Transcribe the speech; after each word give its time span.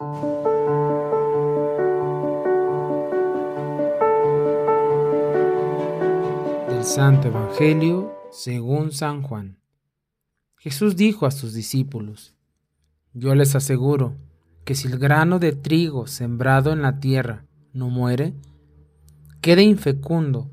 Del 0.00 0.06
Santo 6.84 7.26
Evangelio 7.26 8.14
según 8.30 8.92
San 8.92 9.22
Juan. 9.22 9.58
Jesús 10.58 10.94
dijo 10.94 11.26
a 11.26 11.32
sus 11.32 11.52
discípulos, 11.52 12.36
Yo 13.12 13.34
les 13.34 13.56
aseguro 13.56 14.14
que 14.64 14.76
si 14.76 14.86
el 14.86 15.00
grano 15.00 15.40
de 15.40 15.50
trigo 15.50 16.06
sembrado 16.06 16.72
en 16.72 16.80
la 16.80 17.00
tierra 17.00 17.44
no 17.72 17.88
muere, 17.90 18.34
quede 19.40 19.64
infecundo, 19.64 20.48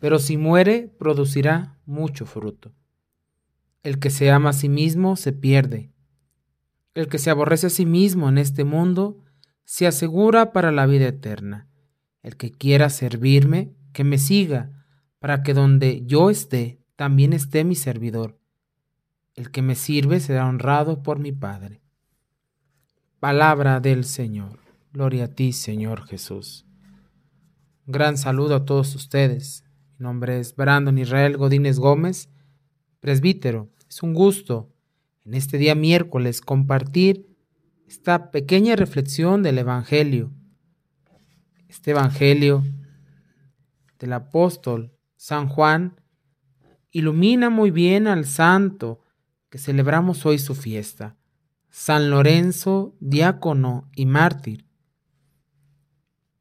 pero 0.00 0.18
si 0.18 0.36
muere, 0.36 0.92
producirá 0.98 1.78
mucho 1.86 2.26
fruto. 2.26 2.72
El 3.82 3.98
que 3.98 4.10
se 4.10 4.30
ama 4.30 4.50
a 4.50 4.52
sí 4.52 4.68
mismo 4.68 5.16
se 5.16 5.32
pierde. 5.32 5.91
El 6.94 7.08
que 7.08 7.18
se 7.18 7.30
aborrece 7.30 7.68
a 7.68 7.70
sí 7.70 7.86
mismo 7.86 8.28
en 8.28 8.38
este 8.38 8.64
mundo 8.64 9.24
se 9.64 9.86
asegura 9.86 10.52
para 10.52 10.72
la 10.72 10.86
vida 10.86 11.08
eterna. 11.08 11.68
El 12.22 12.36
que 12.36 12.50
quiera 12.50 12.90
servirme, 12.90 13.74
que 13.92 14.04
me 14.04 14.18
siga, 14.18 14.86
para 15.18 15.42
que 15.42 15.54
donde 15.54 16.02
yo 16.04 16.30
esté, 16.30 16.80
también 16.96 17.32
esté 17.32 17.64
mi 17.64 17.74
servidor. 17.74 18.38
El 19.34 19.50
que 19.50 19.62
me 19.62 19.74
sirve 19.74 20.20
será 20.20 20.46
honrado 20.46 21.02
por 21.02 21.18
mi 21.18 21.32
Padre. 21.32 21.80
Palabra 23.18 23.80
del 23.80 24.04
Señor. 24.04 24.60
Gloria 24.92 25.24
a 25.24 25.28
ti, 25.28 25.52
Señor 25.52 26.06
Jesús. 26.06 26.66
Un 27.86 27.92
gran 27.92 28.18
saludo 28.18 28.56
a 28.56 28.64
todos 28.66 28.94
ustedes. 28.94 29.64
Mi 29.98 30.04
nombre 30.04 30.38
es 30.38 30.54
Brandon 30.54 30.98
Israel 30.98 31.38
Godínez 31.38 31.78
Gómez, 31.78 32.28
presbítero. 33.00 33.70
Es 33.88 34.02
un 34.02 34.12
gusto 34.12 34.71
en 35.24 35.34
este 35.34 35.58
día 35.58 35.74
miércoles 35.74 36.40
compartir 36.40 37.26
esta 37.86 38.30
pequeña 38.30 38.76
reflexión 38.76 39.42
del 39.42 39.58
Evangelio. 39.58 40.32
Este 41.68 41.92
Evangelio 41.92 42.64
del 43.98 44.12
apóstol 44.14 44.92
San 45.16 45.48
Juan 45.48 46.00
ilumina 46.90 47.50
muy 47.50 47.70
bien 47.70 48.06
al 48.06 48.24
santo 48.24 49.00
que 49.48 49.58
celebramos 49.58 50.26
hoy 50.26 50.38
su 50.38 50.54
fiesta, 50.54 51.16
San 51.70 52.10
Lorenzo, 52.10 52.96
diácono 53.00 53.88
y 53.94 54.06
mártir. 54.06 54.66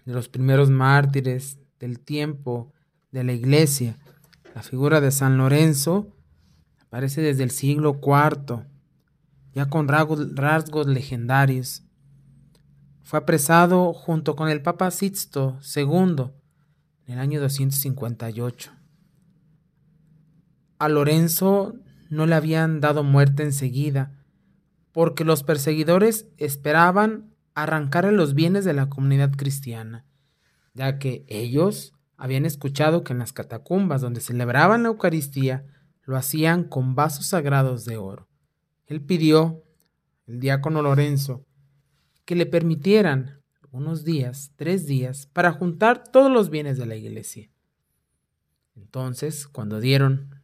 De 0.06 0.13
los 0.13 0.30
primeros 0.30 0.69
mártires 0.69 1.59
del 1.80 2.00
tiempo 2.00 2.73
de 3.11 3.23
la 3.23 3.34
iglesia, 3.34 3.97
la 4.56 4.63
figura 4.63 5.00
de 5.00 5.11
San 5.11 5.38
Lorenzo 5.38 6.16
aparece 6.80 7.22
desde 7.22 7.44
el 7.44 7.52
siglo 7.52 8.00
IV, 8.02 8.66
ya 9.53 9.69
con 9.69 9.88
rasgos, 9.88 10.88
legendarios. 10.88 11.83
Fue 13.03 13.19
apresado 13.19 13.94
junto 13.94 14.35
con 14.35 14.49
el 14.49 14.61
Papa 14.61 14.89
Sixto 14.91 15.59
II 15.75 16.31
en 17.05 17.13
el 17.13 17.19
año 17.19 17.41
258. 17.41 18.72
A 20.79 20.89
Lorenzo 20.89 21.75
no 22.09 22.25
le 22.25 22.35
habían 22.35 22.79
dado 22.79 23.03
muerte 23.03 23.44
enseguida, 23.44 24.17
porque 24.91 25.23
los 25.23 25.44
perseguidores 25.44 26.27
esperaban 26.38 27.35
arrancarle 27.53 28.11
los 28.11 28.33
bienes 28.33 28.66
de 28.66 28.73
la 28.73 28.89
comunidad 28.89 29.31
cristiana, 29.31 30.05
ya 30.73 30.97
que 30.99 31.25
ellos 31.27 31.94
habían 32.17 32.45
escuchado 32.45 33.03
que 33.03 33.13
en 33.13 33.19
las 33.19 33.33
catacumbas 33.33 34.02
donde 34.02 34.22
celebraban 34.22 34.83
la 34.83 34.89
Eucaristía 34.89 35.66
lo 36.03 36.17
hacían 36.17 36.63
con 36.63 36.95
vasos 36.95 37.27
sagrados 37.27 37.85
de 37.85 37.97
oro. 37.97 38.31
Él 38.92 39.00
pidió, 39.00 39.64
el 40.28 40.42
diácono 40.42 40.81
Lorenzo, 40.81 41.45
que 42.25 42.36
le 42.36 42.45
permitieran 42.45 43.42
unos 43.72 44.03
días, 44.03 44.52
tres 44.58 44.86
días, 44.86 45.28
para 45.28 45.53
juntar 45.53 46.11
todos 46.11 46.30
los 46.30 46.50
bienes 46.50 46.78
de 46.78 46.86
la 46.86 46.97
iglesia. 46.97 47.50
Entonces, 48.75 49.47
cuando 49.47 49.80
dieron 49.80 50.41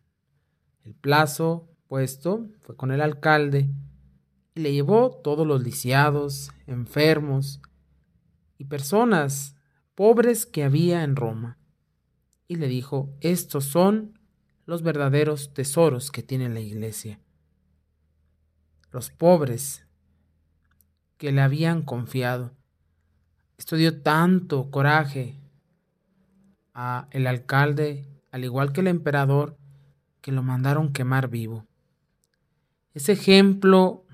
el 0.85 0.95
plazo 0.95 1.67
puesto, 1.89 2.47
fue 2.61 2.77
con 2.77 2.91
el 2.91 3.01
alcalde 3.01 3.69
y 4.55 4.61
le 4.61 4.71
llevó 4.71 5.19
todos 5.21 5.45
los 5.45 5.61
lisiados, 5.61 6.49
enfermos 6.67 7.61
y 8.57 8.63
personas 8.63 9.57
pobres 9.93 10.45
que 10.45 10.63
había 10.63 11.03
en 11.03 11.17
Roma. 11.17 11.57
Y 12.47 12.55
le 12.55 12.69
dijo, 12.69 13.13
estos 13.19 13.65
son 13.65 14.17
los 14.65 14.83
verdaderos 14.83 15.53
tesoros 15.53 16.11
que 16.11 16.23
tiene 16.23 16.47
la 16.47 16.61
iglesia 16.61 17.19
los 18.91 19.09
pobres 19.09 19.85
que 21.17 21.31
le 21.31 21.41
habían 21.41 21.81
confiado. 21.81 22.55
Esto 23.57 23.75
dio 23.75 24.01
tanto 24.01 24.69
coraje 24.69 25.39
a 26.73 27.07
el 27.11 27.25
alcalde, 27.25 28.07
al 28.31 28.43
igual 28.43 28.71
que 28.71 28.81
el 28.81 28.87
emperador, 28.87 29.57
que 30.21 30.31
lo 30.31 30.43
mandaron 30.43 30.93
quemar 30.93 31.27
vivo. 31.27 31.65
Ese 32.93 33.13
ejemplo 33.13 34.05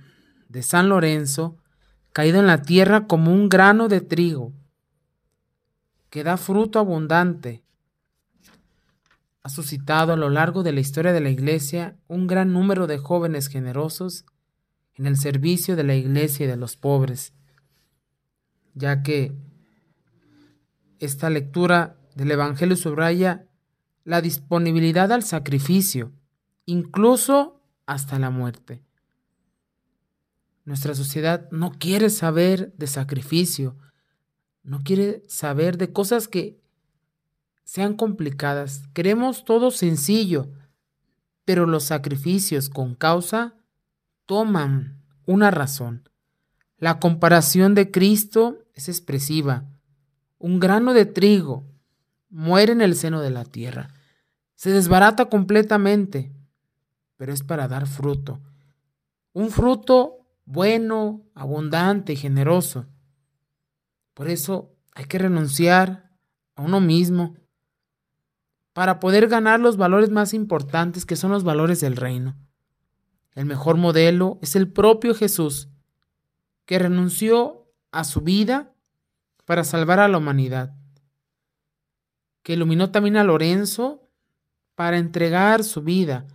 de 0.48 0.64
San 0.64 0.90
Lorenzo, 0.90 1.58
caído 2.14 2.40
en 2.40 2.48
la 2.48 2.62
tierra 2.62 3.08
como 3.08 3.34
un 3.34 3.50
grano 3.50 3.88
de 3.88 4.02
trigo, 4.02 4.54
que 6.10 6.24
da 6.24 6.38
fruto 6.38 6.80
abundante, 6.80 7.64
ha 9.42 9.50
suscitado 9.50 10.14
a 10.14 10.16
lo 10.16 10.30
largo 10.30 10.64
de 10.64 10.72
la 10.72 10.80
historia 10.80 11.12
de 11.12 11.20
la 11.20 11.30
Iglesia 11.30 11.98
un 12.08 12.28
gran 12.28 12.54
número 12.54 12.88
de 12.88 12.98
jóvenes 12.98 13.48
generosos 13.48 14.26
en 14.96 15.08
el 15.08 15.18
servicio 15.18 15.76
de 15.76 15.84
la 15.84 15.96
iglesia 15.96 16.46
y 16.46 16.50
de 16.50 16.58
los 16.58 16.76
pobres, 16.76 17.34
ya 18.74 19.04
que 19.04 19.36
esta 21.00 21.30
lectura 21.30 21.98
del 22.16 22.32
Evangelio 22.32 22.76
subraya 22.76 23.48
la 24.04 24.22
disponibilidad 24.22 25.12
al 25.12 25.24
sacrificio, 25.24 26.12
incluso 26.66 27.62
hasta 27.86 28.20
la 28.20 28.30
muerte. 28.30 28.84
Nuestra 30.66 30.96
sociedad 30.96 31.50
no 31.52 31.72
quiere 31.72 32.10
saber 32.10 32.74
de 32.78 32.88
sacrificio, 32.88 33.76
no 34.64 34.82
quiere 34.84 35.24
saber 35.28 35.78
de 35.78 35.92
cosas 35.92 36.28
que 36.28 36.62
sean 37.66 37.96
complicadas. 37.96 38.88
Queremos 38.94 39.44
todo 39.44 39.72
sencillo, 39.72 40.52
pero 41.44 41.66
los 41.66 41.84
sacrificios 41.84 42.70
con 42.70 42.96
causa 42.96 43.56
toman 44.26 45.02
una 45.26 45.52
razón. 45.52 46.10
La 46.78 47.00
comparación 47.00 47.76
de 47.76 47.92
Cristo 47.92 48.60
es 48.74 48.90
expresiva. 48.90 49.66
Un 50.38 50.60
grano 50.60 50.94
de 50.94 51.06
trigo 51.06 51.66
muere 52.30 52.74
en 52.74 52.82
el 52.82 52.96
seno 52.96 53.22
de 53.22 53.30
la 53.30 53.46
tierra. 53.46 53.94
Se 54.56 54.72
desbarata 54.72 55.26
completamente, 55.26 56.34
pero 57.16 57.32
es 57.32 57.44
para 57.44 57.68
dar 57.68 57.88
fruto. 57.88 58.42
Un 59.34 59.50
fruto 59.50 60.24
bueno, 60.46 61.22
abundante 61.36 62.14
y 62.14 62.16
generoso. 62.18 62.86
Por 64.14 64.28
eso 64.30 64.76
hay 64.94 65.06
que 65.06 65.18
renunciar 65.18 66.12
a 66.56 66.62
uno 66.62 66.82
mismo 66.82 67.36
para 68.74 69.00
poder 69.00 69.28
ganar 69.28 69.60
los 69.60 69.78
valores 69.78 70.10
más 70.10 70.34
importantes 70.34 71.06
que 71.06 71.16
son 71.16 71.32
los 71.32 71.44
valores 71.44 71.80
del 71.80 71.96
reino. 71.96 72.36
El 73.36 73.46
mejor 73.46 73.78
modelo 73.78 74.38
es 74.42 74.56
el 74.56 74.72
propio 74.72 75.16
Jesús, 75.16 75.70
que 76.66 76.80
renunció 76.80 77.68
a 77.92 78.04
su 78.04 78.22
vida 78.22 78.74
para 79.46 79.64
salvar 79.64 80.00
a 80.00 80.08
la 80.08 80.18
humanidad, 80.18 80.76
que 82.44 82.54
iluminó 82.54 82.92
también 82.92 83.18
a 83.18 83.24
Lorenzo 83.24 84.10
para 84.76 84.98
entregar 84.98 85.64
su 85.64 85.82
vida, 85.82 86.28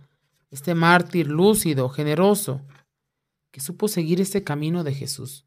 este 0.51 0.75
mártir 0.75 1.27
lúcido, 1.27 1.89
generoso, 1.89 2.61
que 3.51 3.61
supo 3.61 3.87
seguir 3.87 4.21
este 4.21 4.43
camino 4.43 4.83
de 4.83 4.93
Jesús. 4.93 5.45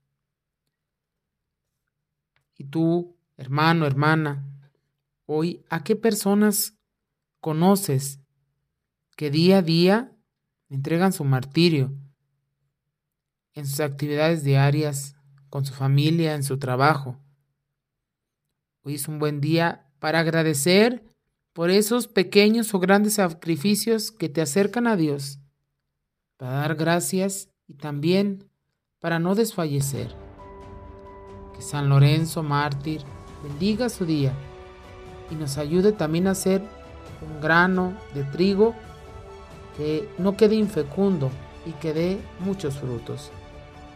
Y 2.57 2.65
tú, 2.65 3.17
hermano, 3.37 3.87
hermana, 3.87 4.45
hoy, 5.27 5.65
¿a 5.69 5.83
qué 5.85 5.97
personas 5.97 6.77
conoces 7.41 8.21
que 9.17 9.31
día 9.31 9.59
a 9.59 9.63
día 9.63 10.13
entregan 10.73 11.13
su 11.13 11.23
martirio 11.25 11.93
en 13.53 13.67
sus 13.67 13.81
actividades 13.81 14.43
diarias, 14.43 15.15
con 15.51 15.67
su 15.67 15.75
familia, 15.75 16.35
en 16.35 16.43
su 16.43 16.59
trabajo. 16.59 17.19
Hoy 18.83 18.95
es 18.95 19.07
un 19.07 19.19
buen 19.19 19.43
día 19.43 19.87
para 19.99 20.21
agradecer 20.21 21.05
por 21.53 21.69
esos 21.69 22.09
pequeños 22.09 22.73
o 22.73 22.79
grandes 22.79 23.15
sacrificios 23.15 24.11
que 24.11 24.31
te 24.31 24.41
acercan 24.41 24.87
a 24.87 24.97
Dios, 24.97 25.39
para 26.39 26.53
dar 26.53 26.75
gracias 26.75 27.51
y 27.67 27.75
también 27.75 28.49
para 28.99 29.19
no 29.19 29.35
desfallecer. 29.35 30.17
Que 31.55 31.61
San 31.61 31.91
Lorenzo, 31.91 32.43
mártir, 32.43 33.03
bendiga 33.43 33.91
su 33.91 34.07
día 34.07 34.33
y 35.31 35.35
nos 35.35 35.59
ayude 35.59 35.93
también 35.93 36.29
a 36.29 36.35
ser 36.35 36.63
un 37.21 37.43
grano 37.43 37.95
de 38.15 38.25
trigo 38.25 38.75
que 39.77 40.09
no 40.19 40.37
quede 40.37 40.55
infecundo 40.55 41.31
y 41.67 41.73
que 41.73 41.93
dé 41.93 42.19
muchos 42.41 42.75
frutos. 42.79 43.31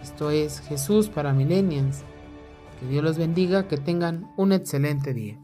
Esto 0.02 0.30
es 0.30 0.60
Jesús 0.60 1.08
para 1.08 1.32
Millennials. 1.32 2.02
Que 2.80 2.86
Dios 2.86 3.02
los 3.02 3.18
bendiga, 3.18 3.68
que 3.68 3.76
tengan 3.76 4.30
un 4.36 4.52
excelente 4.52 5.14
día. 5.14 5.38